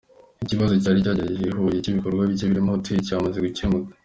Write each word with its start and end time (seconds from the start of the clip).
Ikibazo 0.43 0.73
cyari 0.81 1.03
cyagaragaye 1.05 1.47
i 1.51 1.55
Huye 1.57 1.77
cy’ibikorwa 1.83 2.21
bike 2.29 2.45
birimo 2.49 2.69
hotel, 2.75 2.99
cyamaze 3.07 3.37
gukemuka. 3.45 3.91